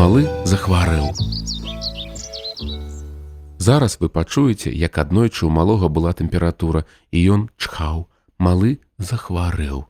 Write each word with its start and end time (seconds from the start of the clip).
малы 0.00 0.22
захварэў. 0.48 1.12
Зараз 3.60 3.98
вы 4.00 4.08
пачуеце, 4.08 4.72
як 4.72 4.96
аднойчы 4.96 5.44
ў 5.44 5.52
малога 5.52 5.92
была 5.92 6.16
тэмпература, 6.16 6.88
і 7.12 7.18
ён 7.34 7.42
чхаў, 7.60 8.08
малы 8.40 8.80
захварэў. 8.96 9.84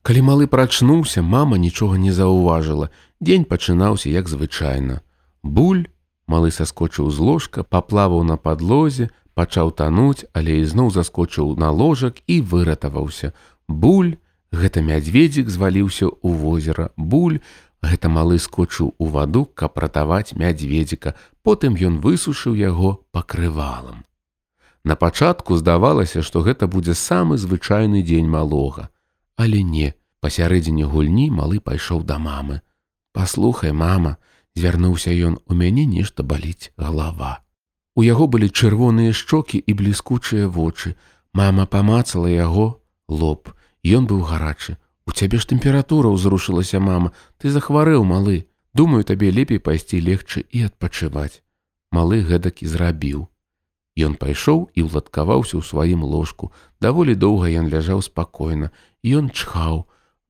Калі 0.00 0.20
малы 0.30 0.48
прачнуўся, 0.48 1.20
мама 1.20 1.60
нічога 1.60 2.00
не 2.00 2.08
заўважыла. 2.08 2.88
Дзень 3.20 3.44
пачынаўся 3.44 4.08
як 4.08 4.32
звычайна. 4.32 5.04
Буль, 5.44 5.84
малы 6.24 6.48
саскочыў 6.48 7.12
з 7.12 7.20
ложка, 7.20 7.68
паплаваў 7.68 8.24
на 8.24 8.40
падлозе, 8.40 9.12
пачаў 9.36 9.76
тануць, 9.76 10.24
але 10.32 10.64
ізноў 10.64 10.88
заскочыў 10.88 11.52
на 11.60 11.68
ложак 11.68 12.24
і 12.24 12.40
выратаваўся. 12.40 13.36
Буль, 13.68 14.16
гэта 14.56 14.80
мядзведзік 14.80 15.52
зваліўся 15.52 16.08
ў 16.08 16.32
возера. 16.32 16.90
Буль, 16.96 17.44
гэта 17.82 18.08
малы 18.08 18.38
скочыў 18.38 18.94
у 18.98 19.06
ваду, 19.06 19.44
каб 19.44 19.78
ратаваць 19.78 20.34
мядзведзіка. 20.34 21.14
Потым 21.42 21.76
ён 21.76 22.00
высушыў 22.00 22.54
яго 22.54 23.04
пакрывалам. 23.12 24.04
На 24.84 24.94
пачатку 24.94 25.56
здавалася, 25.56 26.22
што 26.22 26.42
гэта 26.46 26.66
будзе 26.66 26.94
самы 26.94 27.38
звычайны 27.38 28.02
дзень 28.02 28.28
малога. 28.30 28.88
Але 29.36 29.62
не, 29.62 29.94
пасярэдзіне 30.20 30.86
гульні 30.86 31.30
малы 31.30 31.58
пайшоў 31.60 32.04
да 32.06 32.18
мамы. 32.18 32.62
Паслухай, 33.12 33.72
мама, 33.72 34.16
звярнуўся 34.54 35.10
ён, 35.10 35.38
у 35.46 35.54
мяне 35.54 35.84
нешта 35.86 36.22
баліць 36.22 36.70
галава. 36.78 37.42
У 37.96 38.04
яго 38.04 38.26
былі 38.28 38.48
чырвоныя 38.48 39.12
шчокі 39.12 39.58
і 39.58 39.72
бліскучыя 39.72 40.48
вочы. 40.48 40.94
Мама 41.32 41.66
памацала 41.66 42.28
яго 42.28 42.80
лоб. 43.08 43.50
Ён 43.82 44.06
быў 44.06 44.22
гарачы. 44.28 44.76
У 45.06 45.14
цябе 45.14 45.38
ж 45.38 45.46
тэмпература 45.54 46.10
ўзрушылася 46.10 46.82
мама, 46.82 47.14
ты 47.38 47.54
захварэў 47.54 48.02
малы. 48.04 48.50
Думаю, 48.74 49.06
табе 49.08 49.30
лепей 49.30 49.62
пайсці 49.62 50.02
легчы 50.02 50.44
і 50.50 50.66
адпачываць. 50.68 51.40
Малы 51.94 52.20
гэтак 52.26 52.60
і 52.60 52.66
зрабіў. 52.66 53.30
Ён 53.96 54.18
пайшоў 54.20 54.68
і 54.76 54.84
ўладкаваўся 54.84 55.56
ў 55.56 55.62
сваім 55.64 56.04
ложку. 56.04 56.52
Даволі 56.84 57.16
доўга 57.16 57.48
ён 57.48 57.72
ляжаў 57.72 58.02
спакойна. 58.04 58.68
Ён 59.00 59.32
чхаў. 59.32 59.86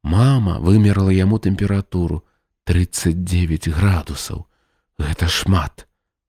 Мама 0.06 0.60
вымерла 0.62 1.10
яму 1.10 1.42
тэмпературу 1.42 2.22
39 2.70 3.72
градусаў. 3.74 4.46
Гэта 5.02 5.26
шмат, 5.26 5.88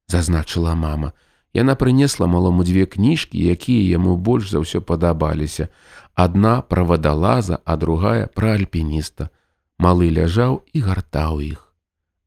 зазначыла 0.09 0.73
мама. 0.73 1.13
Яна 1.57 1.73
прынесла 1.73 2.27
малому 2.29 2.61
дзве 2.63 2.85
кніжкі, 2.85 3.41
якія 3.41 3.97
яму 3.97 4.13
больш 4.13 4.53
за 4.53 4.61
ўсё 4.61 4.77
падабаліся. 4.85 5.73
Адна 6.13 6.61
пра 6.61 6.85
вадалаза, 6.85 7.57
а 7.65 7.73
другая 7.81 8.29
пра 8.29 8.53
альпініста. 8.53 9.33
Малы 9.81 10.13
ляжаў 10.13 10.61
і 10.77 10.79
гартаў 10.85 11.41
іх. 11.41 11.61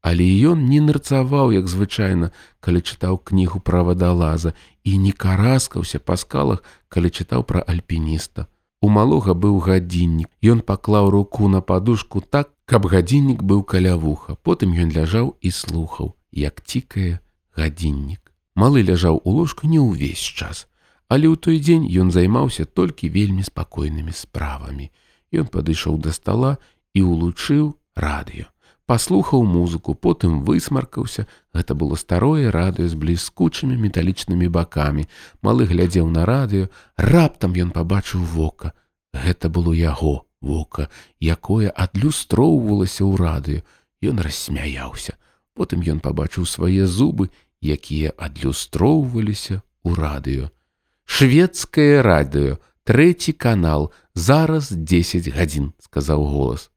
Але 0.01 0.25
ён 0.51 0.67
не 0.67 0.81
нырцаваў, 0.83 1.55
як 1.55 1.71
звычайна, 1.71 2.31
калі 2.59 2.83
чытаў 2.83 3.21
кнігу 3.23 3.63
пра 3.63 3.83
вадалаза 3.87 4.51
і 4.83 4.97
не 4.99 5.13
караскаўся 5.15 6.03
па 6.03 6.19
скалах, 6.19 6.59
калі 6.91 7.07
чытаў 7.07 7.47
пра 7.47 7.63
альпініста. 7.63 8.51
У 8.81 8.89
малога 8.91 9.31
быў 9.31 9.61
гадзіннік. 9.63 10.27
Ён 10.43 10.59
паклаў 10.59 11.07
руку 11.13 11.47
на 11.47 11.61
падушку 11.61 12.19
так, 12.19 12.51
каб 12.65 12.89
гадзіннік 12.91 13.47
быў 13.47 13.63
каля 13.63 13.95
вуха. 13.95 14.35
Потым 14.43 14.75
ён 14.75 14.91
ляжаў 14.91 15.37
і 15.39 15.55
слухаў, 15.55 16.17
як 16.35 16.59
цікае 16.65 17.23
гадзіннік. 17.55 18.20
Малы 18.55 18.83
ляжаў 18.83 19.21
у 19.23 19.31
ложку 19.31 19.67
не 19.67 19.79
ўвесь 19.79 20.21
час. 20.21 20.67
Але 21.11 21.27
ў 21.27 21.35
той 21.35 21.59
дзень 21.59 21.87
ён 21.91 22.11
займаўся 22.11 22.65
толькі 22.65 23.11
вельмі 23.11 23.43
спакойнымі 23.43 24.15
справамі. 24.15 24.91
Ён 25.31 25.47
падышоў 25.47 25.99
да 25.99 26.11
стала 26.15 26.57
і 26.93 27.03
улучыў 27.03 27.75
радыё 27.95 28.51
паслухаў 28.91 29.45
музыку, 29.47 29.93
потым 29.95 30.43
высмаркаўся. 30.43 31.23
Гэта 31.55 31.75
было 31.79 31.95
старое 31.95 32.51
радыё 32.51 32.91
з 32.91 32.95
бліскучымі 32.99 33.79
металічнымі 33.79 34.51
бакамі. 34.51 35.07
Малы 35.39 35.63
глядзеў 35.63 36.11
на 36.11 36.25
радыё, 36.27 36.67
раптам 36.97 37.55
ён 37.55 37.71
пабачыў 37.71 38.19
вока. 38.19 38.73
Гэта 39.15 39.47
было 39.47 39.71
яго 39.71 40.27
вока, 40.43 40.89
якое 41.23 41.71
адлюстроўвалася 41.71 43.07
ў 43.07 43.13
радыё. 43.15 43.61
Ён 44.03 44.19
рассмяяўся. 44.19 45.15
Потым 45.55 45.87
ён 45.87 46.03
пабачыў 46.03 46.43
свае 46.43 46.83
зубы, 46.83 47.31
якія 47.61 48.11
адлюстроўваліся 48.17 49.61
ў 49.85 49.89
радыё. 49.95 50.45
Шведскае 51.05 52.01
радыё, 52.01 52.57
трэці 52.83 53.33
канал, 53.33 53.93
зараз 54.13 54.73
10 54.73 55.29
гадзін, 55.29 55.73
сказаў 55.79 56.25
голас. 56.25 56.71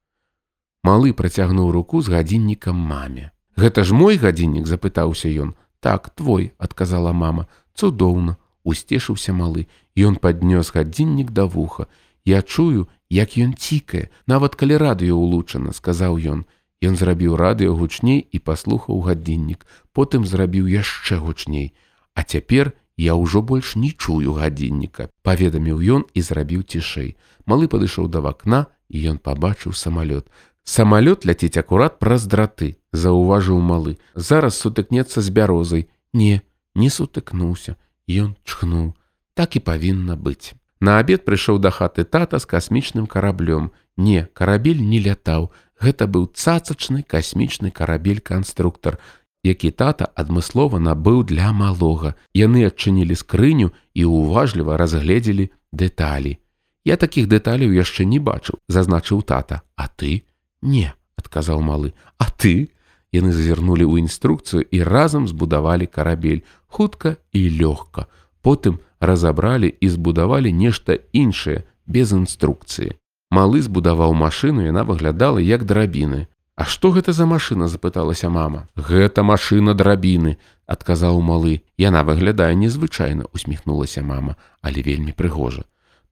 Малы 0.85 1.17
працягнуў 1.17 1.73
руку 1.73 2.03
з 2.05 2.13
гадзіннікам 2.13 2.77
маме. 2.77 3.33
Гэта 3.57 3.85
ж 3.89 3.97
мой 3.97 4.21
гадзіннік 4.21 4.67
запытаўся 4.69 5.33
ён. 5.33 5.55
Так 5.81 6.11
твой, 6.13 6.53
адказала 6.59 7.13
мама, 7.13 7.47
цудоўна, 7.73 8.37
усцешыўся 8.65 9.33
малы. 9.33 9.67
Ён 9.97 10.21
паднёс 10.21 10.75
гадзіннік 10.75 11.31
да 11.31 11.45
вуха. 11.45 11.87
Я 12.25 12.43
чую, 12.43 12.89
як 13.09 13.37
ён 13.39 13.55
цікае, 13.55 14.11
нават 14.27 14.57
калі 14.57 14.77
радыё 14.77 15.17
улучана, 15.17 15.73
сказаў 15.73 16.19
ён. 16.19 16.45
Ён 16.85 16.97
зрабіў 17.01 17.37
радыё 17.41 17.73
гучней 17.81 18.21
і 18.21 18.39
паслухаў 18.39 19.01
гадзіннік, 19.09 19.65
потым 19.97 20.27
зрабіў 20.29 20.69
яшчэ 20.69 21.17
гучней. 21.17 21.73
А 22.15 22.23
цяпер 22.23 22.73
я 22.97 23.15
ўжо 23.17 23.43
больш 23.43 23.75
не 23.75 23.91
чую 23.91 24.37
гадзінніка, 24.37 25.09
паведаміў 25.23 25.81
ён 25.81 26.03
і 26.15 26.21
зрабіў 26.21 26.63
цішэй. 26.63 27.17
Малы 27.47 27.69
падышоў 27.73 28.09
да 28.09 28.21
вакна, 28.21 28.67
і 28.89 29.01
ён 29.11 29.19
пабачыў 29.19 29.73
самалёт. 29.73 30.29
Самалёт 30.65 31.25
ляціць 31.29 31.57
акурат 31.61 31.99
праз 31.99 32.27
драты, 32.27 32.77
заўважыў 32.93 33.61
малы. 33.61 33.97
Зараз 34.15 34.57
сутыкнецца 34.57 35.21
з 35.21 35.29
бярозай. 35.31 35.89
Не, 36.13 36.43
не 36.75 36.89
сутыкнуўся. 36.89 37.77
Ён 38.09 38.37
чхнуў. 38.45 38.95
Так 39.35 39.57
і 39.57 39.61
павінна 39.61 40.17
быць. 40.17 40.55
На 40.81 40.99
абед 41.01 41.25
прыйшоў 41.25 41.59
да 41.59 41.71
хаты 41.71 42.05
тата 42.05 42.39
з 42.39 42.47
касмічным 42.47 43.07
караблём. 43.07 43.73
Не, 43.97 44.29
карабель 44.33 44.81
не 44.81 45.01
лятаў. 45.01 45.53
Гэта 45.81 46.07
быў 46.07 46.31
цацачны 46.33 47.03
касмічны 47.03 47.71
карабель-канструктар, 47.71 48.99
які 49.43 49.71
тата 49.71 50.09
адмыслова 50.15 50.79
набыў 50.79 51.25
для 51.25 51.53
малога. 51.53 52.15
Яны 52.35 52.65
адчынілі 52.67 53.15
скрыню 53.15 53.73
і 53.95 54.05
ўважліва 54.05 54.77
разгледзелі 54.81 55.51
дэталі. 55.73 56.39
Я 56.85 56.97
такіх 56.97 57.29
дэталяў 57.29 57.73
яшчэ 57.73 58.05
не 58.05 58.21
бачыў, 58.21 58.61
зазначыў 58.69 59.23
тата, 59.23 59.63
а 59.77 59.89
ты, 59.89 60.25
Не, 60.65 60.95
адказаў 61.21 61.61
малы, 61.61 61.93
А 62.17 62.31
ты? 62.31 62.73
Яны 63.13 63.31
зазірнулі 63.31 63.85
ў 63.87 64.03
інструкцыю 64.03 64.65
і 64.65 64.83
разам 64.83 65.29
збудавалі 65.29 65.87
карабель 65.87 66.43
хутка 66.67 67.21
і 67.31 67.47
лёгка. 67.61 68.09
Потым 68.43 68.81
разабралі 68.99 69.71
і 69.71 69.87
збудавалі 69.89 70.51
нешта 70.51 70.99
іншае 71.13 71.63
без 71.87 72.11
інструкцыі. 72.17 72.97
Малы 73.35 73.61
збудаваў 73.67 74.15
машыну, 74.15 74.63
яна 74.63 74.85
выглядала 74.87 75.43
як 75.43 75.65
драбіны. 75.67 76.27
А 76.55 76.65
што 76.71 76.91
гэта 76.95 77.13
за 77.13 77.27
машына 77.27 77.67
запыталася 77.67 78.29
мама. 78.31 78.69
Гэта 78.79 79.25
машына 79.27 79.75
драбіны, 79.75 80.37
адказаў 80.71 81.19
малы. 81.19 81.55
Яна 81.77 82.05
выглядае 82.07 82.55
незвычайна, 82.55 83.27
усміхнулася 83.35 84.07
мама, 84.07 84.37
але 84.63 84.87
вельмі 84.87 85.17
прыгожа. 85.19 85.65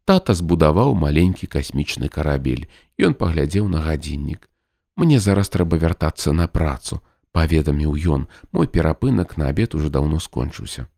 Тата 0.04 0.34
збудаваў 0.34 0.96
маленькі 0.98 1.46
касмічны 1.46 2.10
карабель. 2.10 2.66
Ён 2.98 3.14
паглядзеў 3.14 3.70
на 3.70 3.86
гадзіннік. 3.86 4.50
Мне 4.96 5.22
зараз 5.22 5.46
трэба 5.54 5.78
вяртацца 5.78 6.34
на 6.34 6.50
працу, 6.50 7.00
паведаміў 7.30 7.94
ён, 8.18 8.26
мой 8.50 8.66
перапынак 8.66 9.38
на 9.38 9.46
абед 9.54 9.78
уже 9.78 9.94
даўно 9.94 10.18
скончыўся. 10.18 10.90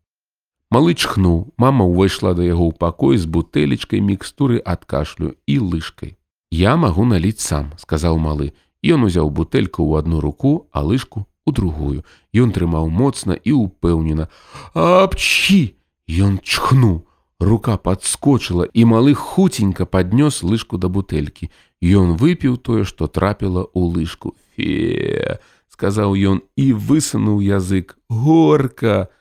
Малы 0.73 0.97
чхнуў, 0.97 1.53
мама 1.61 1.85
ўвайшла 1.85 2.33
да 2.33 2.43
яго 2.43 2.65
ў 2.67 2.73
пакой 2.81 3.21
з 3.21 3.29
бутэлечкай 3.29 4.01
мікстуры 4.01 4.57
ад 4.65 4.89
кашлю 4.89 5.37
і 5.45 5.61
лыжкай. 5.61 6.17
Я 6.55 6.77
магу 6.79 7.03
наліць 7.03 7.43
сам, 7.43 7.73
сказаў 7.75 8.15
малы. 8.15 8.53
Ён 8.79 9.03
узяў 9.03 9.27
бутэльку 9.27 9.83
ў 9.83 9.99
одну 9.99 10.21
руку, 10.23 10.69
а 10.71 10.87
лыжку 10.87 11.27
у 11.43 11.51
другую. 11.51 12.07
Ён 12.31 12.55
трымаў 12.55 12.87
моцна 12.87 13.35
і 13.35 13.51
ўпэўнена: 13.59 14.31
Апчі! 14.71 15.75
Ён 16.07 16.39
чхнуў. 16.39 17.03
Рука 17.43 17.75
подскочыла 17.75 18.63
і 18.71 18.85
малы 18.87 19.11
хуценька 19.19 19.83
паднёс 19.83 20.39
лыжку 20.47 20.79
да 20.79 20.87
бутэлькі. 20.87 21.51
Ён 21.83 22.15
выпіў 22.15 22.55
тое, 22.55 22.87
што 22.87 23.11
трапіла 23.11 23.67
ў 23.75 23.81
лыжку. 23.91 24.31
Фе, 24.55 25.43
сказаў 25.67 26.15
ён 26.15 26.39
і 26.55 26.71
высунуў 26.71 27.43
язык. 27.43 27.99
Горка! 28.07 29.11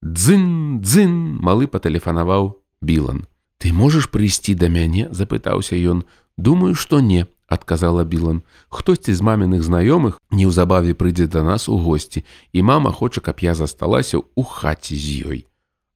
Дзын, 0.00 0.80
дзын, 0.80 1.12
малы 1.44 1.68
патэлефанаваў 1.68 2.56
Білан. 2.80 3.26
Ты 3.58 3.74
можаш 3.74 4.08
прыйсці 4.08 4.54
да 4.54 4.72
мяне, 4.72 5.10
запытаўся 5.12 5.76
ён. 5.76 6.06
Думаю, 6.38 6.74
што 6.74 7.00
не, 7.00 7.26
адказала 7.48 8.04
Білан. 8.04 8.42
Хтосьці 8.70 9.12
з 9.12 9.20
маміных 9.26 9.66
знаёмых 9.66 10.22
неўзабаве 10.30 10.94
прыйдзе 10.94 11.26
да 11.26 11.42
нас 11.42 11.68
у 11.68 11.78
госці, 11.82 12.22
і 12.52 12.62
мама 12.62 12.92
хоча, 12.94 13.20
каб 13.20 13.42
я 13.42 13.58
засталася 13.58 14.22
ў 14.22 14.42
хаце 14.46 14.94
з 14.94 15.26
ёй. 15.26 15.40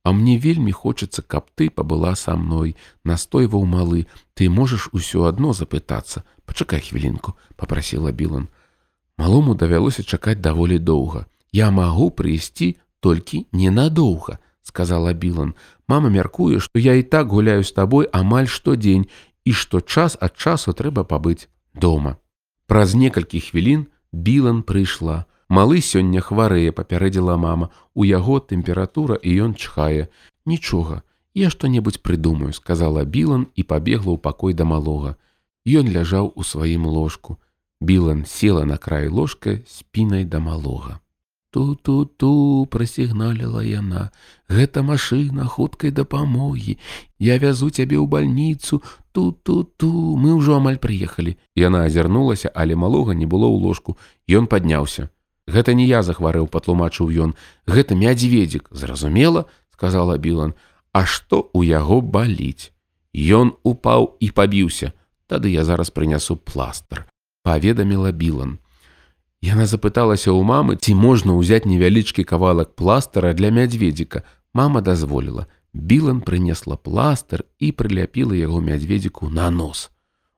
А 0.02 0.10
мне 0.10 0.34
вельмі 0.42 0.74
хочацца, 0.74 1.22
каб 1.22 1.46
ты 1.54 1.70
пабыла 1.70 2.18
са 2.18 2.34
мной, 2.34 2.74
настойваў 3.06 3.62
малы, 3.62 4.10
ты 4.34 4.50
можаш 4.50 4.90
усё 4.90 5.30
адно 5.30 5.54
запытацца. 5.54 6.26
Пачакай 6.44 6.82
хвілінку, 6.82 7.38
попрасіла 7.54 8.10
Білан. 8.10 8.50
Малому 9.16 9.54
давялося 9.54 10.02
чакаць 10.02 10.42
даволі 10.42 10.82
доўга. 10.82 11.30
Я 11.52 11.70
магу 11.70 12.10
прыйсці 12.10 12.74
толькі 12.98 13.46
ненадоўга, 13.52 14.42
сказала 14.66 15.14
Білан. 15.14 15.54
Мама 15.86 16.10
мяркуе, 16.10 16.58
што 16.58 16.82
я 16.82 16.98
і 16.98 17.06
так 17.06 17.30
гуляю 17.30 17.62
з 17.62 17.70
табой 17.70 18.10
амаль 18.10 18.50
штодзень 18.50 19.06
і 19.44 19.52
што 19.52 19.80
час 19.80 20.16
ад 20.20 20.36
часу 20.36 20.72
трэба 20.72 21.04
пабыць 21.04 21.48
дома. 21.74 22.16
Праз 22.66 22.94
некалькі 22.94 23.40
хвілін 23.40 23.86
Білан 24.12 24.62
прыйшла. 24.62 25.24
Малы 25.48 25.80
сёння 25.84 26.20
хварэе, 26.20 26.72
папярэдзіла 26.72 27.36
мама. 27.36 27.68
У 27.94 28.04
яго 28.04 28.40
тэмпература 28.40 29.16
і 29.16 29.30
ён 29.48 29.54
чхае. 29.54 30.08
Нічога, 30.46 31.02
я 31.34 31.50
што-небудзь 31.50 32.00
прыдумаю, 32.00 32.52
сказала 32.52 33.04
Білан 33.04 33.48
і 33.56 33.62
пабегла 33.62 34.16
ў 34.16 34.18
пакой 34.20 34.52
да 34.54 34.64
малога. 34.64 35.16
Ён 35.64 35.88
ляжаў 35.88 36.32
у 36.36 36.42
сваім 36.44 36.86
ложку. 36.86 37.38
Білан 37.80 38.24
села 38.24 38.64
на 38.64 38.76
край 38.78 39.08
ложка 39.08 39.60
спінай 39.66 40.24
да 40.24 40.40
малога. 40.40 41.00
Ту-ту-ту 41.52 42.64
прасігналіла 42.72 43.60
яна. 43.60 44.08
Гэта 44.48 44.80
машына 44.80 45.44
хуткай 45.44 45.92
дапамогі. 45.92 46.78
Я 47.20 47.36
вязу 47.36 47.68
цябе 47.68 48.00
ў 48.00 48.08
бальніцу, 48.08 48.80
ту-ту-ту, 49.12 50.16
мы 50.16 50.32
ўжо 50.32 50.56
амаль 50.56 50.80
прыехалі. 50.80 51.36
Яна 51.52 51.84
азірнулася, 51.84 52.48
але 52.56 52.72
малога 52.72 53.12
не 53.12 53.28
было 53.28 53.52
ў 53.52 53.60
ложку. 53.68 54.00
Ён 54.24 54.48
падняўся. 54.48 55.12
Гэта 55.44 55.76
не 55.76 55.84
я 55.84 56.00
захварэў, 56.00 56.48
патлумачыў 56.48 57.12
ён. 57.12 57.36
Гэта 57.68 58.00
мядзведзік, 58.00 58.72
зразумела, 58.72 59.44
сказала 59.76 60.16
Білан. 60.16 60.56
А 60.96 61.04
што 61.04 61.52
ў 61.52 61.68
яго 61.68 62.00
баліць? 62.00 62.72
Ён 63.12 63.60
упаў 63.60 64.16
і 64.24 64.32
пабіўся. 64.32 64.96
Тады 65.28 65.52
я 65.52 65.68
зараз 65.68 65.92
прынясу 65.92 66.40
пластр. 66.40 67.04
Паведаміла 67.44 68.08
Білан. 68.08 68.61
Яна 69.42 69.66
запыталася 69.66 70.30
ў 70.30 70.46
мамы, 70.46 70.78
ці 70.78 70.94
можна 70.94 71.34
ўзяць 71.34 71.66
невялічкі 71.66 72.22
кавалак 72.22 72.78
пластара 72.78 73.34
для 73.34 73.50
мядзведзіка. 73.50 74.22
Мама 74.54 74.80
дазволіла. 74.86 75.50
Білан 75.74 76.20
прынесла 76.22 76.78
пластыр 76.78 77.42
і 77.58 77.72
прыляпіла 77.74 78.38
яго 78.38 78.62
мядзведзіку 78.62 79.28
на 79.34 79.50
нос. 79.50 79.90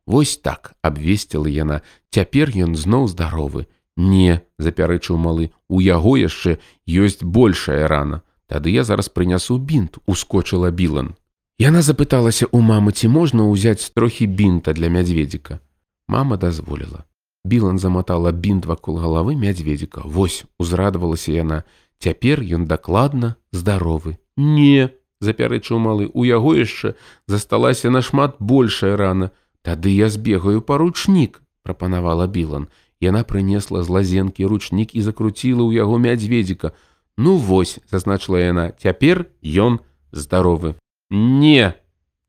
Вось 0.06 0.36
так 0.40 0.72
абвесціла 0.80 1.52
яна. 1.52 1.82
Цяпер 2.10 2.48
ён 2.56 2.76
зноў 2.80 3.08
здаровы. 3.12 3.66
Не, 3.96 4.40
запярэчыў 4.58 5.20
малы, 5.20 5.52
у 5.68 5.84
яго 5.84 6.16
яшчэ 6.16 6.56
ёсць 6.88 7.20
большая 7.20 7.84
рана. 7.88 8.24
Тады 8.48 8.72
я 8.72 8.84
зараз 8.84 9.12
прынясу 9.12 9.58
бінт, 9.58 10.00
ускочыла 10.06 10.70
Білан. 10.70 11.14
Яна 11.60 11.84
запыталася 11.84 12.48
ў 12.48 12.58
мамы, 12.64 12.96
ці 12.96 13.12
можна 13.12 13.44
ўзяць 13.52 13.92
трохі 13.92 14.26
бінта 14.26 14.72
для 14.72 14.88
мядзведзіка. 14.88 15.60
Мама 16.08 16.36
дазволіла. 16.36 17.04
Білан 17.44 17.78
замотала 17.78 18.32
бінт 18.32 18.66
вакол 18.66 18.98
галавы 18.98 19.36
мядзведзіка. 19.36 20.02
Вось 20.04 20.44
узрадавалася 20.58 21.32
яна. 21.32 21.64
Цяпер 22.00 22.40
ён 22.40 22.64
дакладна 22.66 23.36
здаровы. 23.52 24.16
Не, 24.36 24.90
запярэчыў 25.20 25.78
малы, 25.78 26.08
у 26.12 26.24
яго 26.24 26.56
яшчэ 26.56 26.96
засталася 27.28 27.90
нашмат 27.90 28.36
большая 28.40 28.96
рана. 28.96 29.30
Тады 29.62 29.92
я 29.92 30.08
збегаю 30.08 30.60
па 30.60 30.78
ручнік, 30.80 31.40
прапанавала 31.62 32.26
Білан. 32.26 32.68
Яна 33.00 33.24
прынесла 33.24 33.84
з 33.84 33.88
лазенкі 33.88 34.48
ручнік 34.48 34.96
і 34.96 35.04
закруціла 35.04 35.68
ў 35.68 35.76
яго 35.76 36.00
мядзведзіка. 36.00 36.72
Ну 37.16 37.36
вось, 37.36 37.78
зазначыла 37.92 38.40
яна, 38.40 38.72
цяпер 38.80 39.28
ён 39.44 39.80
здаровы. 40.12 40.74
Не, 41.10 41.74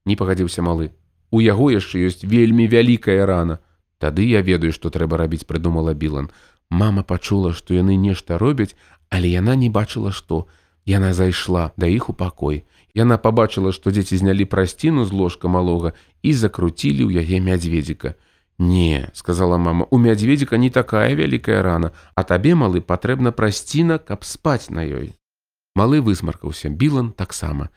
не 0.06 0.15
пагадзіўся 0.15 0.62
малы. 0.62 0.91
У 1.31 1.39
яго 1.39 1.71
яшчэ 1.71 2.06
ёсць 2.06 2.27
вельмі 2.27 2.67
вялікая 2.67 3.25
рана. 3.25 3.63
Тады 4.00 4.27
я 4.27 4.42
ведаю, 4.42 4.74
што 4.74 4.89
трэба 4.89 5.18
рабіць, 5.18 5.47
прыдумала 5.47 5.94
Білан. 5.94 6.30
Мама 6.69 7.03
пачула, 7.03 7.53
што 7.53 7.74
яны 7.74 7.95
нешта 7.95 8.38
робяць, 8.38 8.75
але 9.09 9.30
яна 9.30 9.56
не 9.56 9.69
бачыла, 9.69 10.12
што. 10.12 10.47
Яна 10.86 11.13
зайшла 11.13 11.71
да 11.77 11.88
іх 11.88 12.09
у 12.09 12.13
пакой. 12.13 12.65
Яна 12.94 13.18
пабачыла, 13.18 13.71
што 13.74 13.92
дзеці 13.92 14.18
знялі 14.21 14.45
прасціну 14.45 15.06
з 15.06 15.12
ложка 15.12 15.47
малога 15.50 15.94
і 16.21 16.33
закруцілі 16.33 17.09
ў 17.09 17.25
яе 17.25 17.42
мядзведзіка. 17.42 18.15
Не, 18.57 19.09
сказала 19.13 19.57
мама, 19.57 19.88
у 19.92 19.98
мядзведзіка 19.98 20.57
не 20.57 20.69
такая 20.69 21.12
вялікая 21.15 21.62
рана, 21.62 21.91
а 22.15 22.24
табе 22.24 22.56
малы 22.56 22.80
патрэбна 22.80 23.31
прасціна, 23.36 23.98
каб 24.00 24.24
спаць 24.24 24.69
на 24.69 24.86
ёй. 24.86 25.18
Малы 25.75 26.00
высмаркаўся, 26.00 26.69
Білан 26.69 27.12
таксама. 27.12 27.68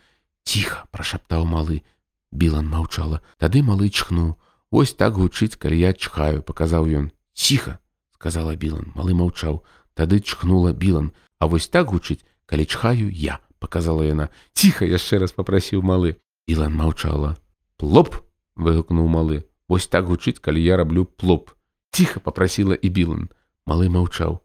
Ціха, 0.44 0.84
прашаптаў 0.94 1.48
малы. 1.50 1.82
Білан 2.30 2.68
маўчала. 2.68 3.20
Тады 3.38 3.62
малы 3.62 3.90
чхнуў. 3.90 4.36
Вось 4.70 4.92
так 4.92 5.14
гучыць, 5.16 5.56
калі 5.56 5.78
я 5.78 5.92
чхаю, 5.92 6.42
паказаў 6.42 6.88
ён. 6.88 7.10
Ціха, 7.32 7.78
сказала 8.14 8.56
Білан, 8.56 8.92
малы 8.94 9.14
маўчаў, 9.14 9.64
тады 9.94 10.20
чхнула 10.20 10.72
Білан, 10.72 11.12
А 11.38 11.46
вось 11.46 11.68
так 11.68 11.86
гучыць, 11.90 12.24
калі 12.46 12.66
чхаю 12.66 13.10
я, 13.14 13.38
паказала 13.58 14.02
яна. 14.02 14.28
Ціха 14.54 14.84
яшчэ 14.84 15.22
раз 15.22 15.32
попрасіў 15.32 15.82
малы. 15.86 16.18
Білан 16.48 16.74
маўчала. 16.74 17.36
Плоп, 17.78 18.16
выгукнуў 18.56 19.06
малы. 19.06 19.46
Вось 19.68 19.86
так 19.86 20.10
гучыць, 20.10 20.42
калі 20.42 20.58
я 20.58 20.76
раблю 20.76 21.04
плоп. 21.04 21.54
Ціха 21.92 22.20
попрасіла 22.20 22.74
і 22.74 22.88
Білан. 22.88 23.30
Малы 23.66 23.88
маўчаў. 23.88 24.42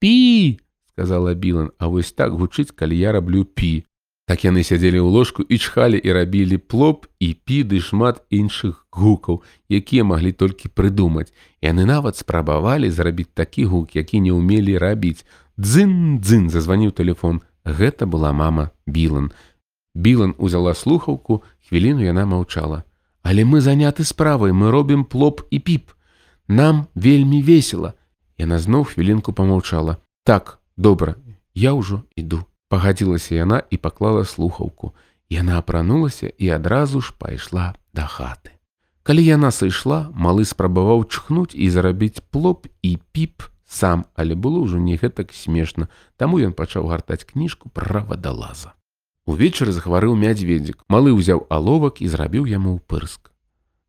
Пі, 0.00 0.60
сказала 0.88 1.34
Білан, 1.34 1.70
А 1.78 1.86
вось 1.88 2.12
так 2.12 2.32
гучыць, 2.32 2.72
калі 2.72 2.96
я 2.96 3.12
раблю 3.12 3.44
пі. 3.44 3.84
Так 4.30 4.44
яны 4.46 4.62
сядзелі 4.62 5.02
ў 5.02 5.10
ложку 5.10 5.42
і 5.42 5.58
чхалі 5.58 5.98
і 5.98 6.12
рабілі 6.14 6.62
плоп 6.62 7.10
і 7.18 7.34
піды 7.34 7.80
шмат 7.82 8.22
іншых 8.30 8.86
гукаў, 8.94 9.42
якія 9.66 10.06
маглі 10.06 10.30
толькі 10.30 10.70
прыдумаць. 10.70 11.34
Яны 11.58 11.82
нават 11.82 12.14
спрабавалі 12.14 12.94
зрабіць 12.94 13.34
такі 13.34 13.66
гук, 13.66 13.98
які 13.98 14.22
не 14.22 14.30
ўмелі 14.30 14.78
рабіць. 14.78 15.26
Дзын-дзын 15.58 16.46
зазваніў 16.46 16.94
телефон. 16.94 17.42
Гэта 17.66 18.06
была 18.06 18.30
мама 18.30 18.70
Білан. 18.86 19.34
Білан 19.98 20.38
узяла 20.38 20.78
слухаўку, 20.78 21.42
хвіліну 21.66 22.06
яна 22.06 22.22
маўчала. 22.22 22.86
Але 23.26 23.42
мы 23.42 23.58
заняты 23.58 24.06
справай, 24.06 24.54
мы 24.54 24.70
робім 24.70 25.10
плоп 25.10 25.42
і 25.50 25.58
піп. 25.58 25.90
Нам 26.46 26.86
вельмі 26.94 27.42
весела. 27.42 27.98
Яна 28.38 28.62
зноў 28.62 28.94
хвілінку 28.94 29.34
помаўчала. 29.34 29.98
Так, 30.22 30.62
добра, 30.78 31.18
я 31.50 31.74
ўжо 31.74 32.06
іду 32.14 32.46
пагадзілася 32.70 33.34
яна 33.34 33.60
і 33.68 33.76
паклала 33.76 34.24
слухаўку. 34.24 34.94
Яна 35.30 35.58
апранулася 35.58 36.30
і 36.38 36.48
адразу 36.54 37.02
ж 37.02 37.14
пайшла 37.18 37.74
да 37.94 38.06
хаты. 38.06 38.54
Калі 39.02 39.22
яна 39.26 39.50
сышла, 39.50 40.10
малы 40.14 40.46
спрабаваў 40.46 41.06
чхнуць 41.10 41.54
і 41.54 41.70
зарабіць 41.70 42.22
плоп 42.30 42.66
і 42.82 42.98
піп 43.12 43.42
сам, 43.70 44.04
але 44.14 44.34
было 44.34 44.62
ўжо 44.66 44.78
не 44.82 44.98
гэтак 44.98 45.30
смешна, 45.34 45.86
таму 46.18 46.42
ён 46.42 46.52
пачаў 46.52 46.90
гартаць 46.90 47.26
кніжку 47.26 47.70
пра 47.70 48.02
вадалаза. 48.02 48.74
Увечары 49.30 49.70
захварыў 49.70 50.18
мядзведзік, 50.18 50.82
малы 50.90 51.14
ўзяў 51.14 51.46
аловак 51.46 52.02
і 52.02 52.10
зрабіў 52.10 52.50
яму 52.50 52.82
пырск. 52.90 53.30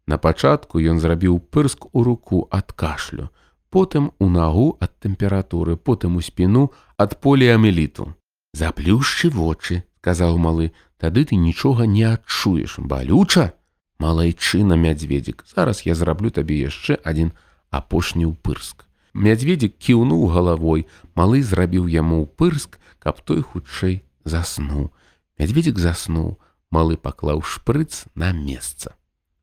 На 0.05 0.21
пачатку 0.21 0.77
ён 0.77 1.01
зрабіў 1.01 1.41
пырск 1.49 1.89
у 1.91 2.03
руку 2.05 2.45
ад 2.53 2.73
кашлю, 2.77 3.29
потым 3.73 4.13
у 4.19 4.29
нагу 4.29 4.77
ад 4.77 4.93
тэмпературы, 5.01 5.77
потым 5.77 6.17
у 6.17 6.21
спіну 6.21 6.69
ад 6.97 7.17
поліамеліту. 7.17 8.13
Заплюшчы 8.53 9.29
вочы, 9.31 9.83
казаў 10.03 10.37
малы, 10.37 10.71
тады 10.99 11.23
ты 11.25 11.39
нічога 11.39 11.87
не 11.87 12.03
адчуеш, 12.03 12.79
балюча, 12.83 13.53
малайчына 13.99 14.75
мядзведзік. 14.75 15.45
Зараз 15.47 15.85
я 15.87 15.95
зраблю 15.95 16.31
табе 16.35 16.59
яшчэ 16.59 16.99
адзін 17.03 17.31
апошні 17.71 18.27
ўпырск. 18.27 18.83
Мядзведзік 19.15 19.79
кіўнуў 19.79 20.27
галавой, 20.35 20.87
малы 21.15 21.43
зрабіў 21.43 21.87
яму 21.87 22.27
ўпырск, 22.27 22.75
каб 22.99 23.23
той 23.23 23.39
хутчэй 23.39 24.03
заснуў. 24.27 24.91
Мядзведзік 25.39 25.79
заснуў, 25.79 26.35
малы 26.71 26.99
паклаў 26.99 27.43
шпрыц 27.43 28.07
на 28.15 28.35
месца. 28.35 28.95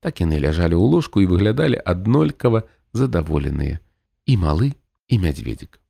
Так 0.04 0.20
яны 0.20 0.36
ляжалі 0.36 0.76
ў 0.76 0.84
ложку 0.84 1.24
і 1.24 1.28
выглядалі 1.32 1.80
аднолькава 1.80 2.68
задаволеныя. 2.92 3.80
І 4.28 4.36
малы 4.36 4.76
і 5.08 5.16
мядзведзік. 5.16 5.80